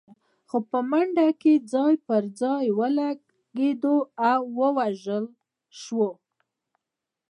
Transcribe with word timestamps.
خو 0.49 0.57
په 0.69 0.79
منډه 0.89 1.27
کې 1.41 1.53
ځای 1.73 1.93
پر 2.07 2.23
ځای 2.41 2.65
ولګېد 2.79 3.83
او 4.31 4.41
ووژل 4.59 5.25
شو. 5.81 6.07